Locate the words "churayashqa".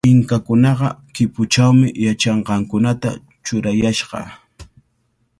3.45-4.19